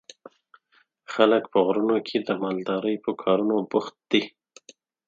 [1.13, 4.21] خلک په غرونو کې د مالدارۍ په کارونو بوخت دي.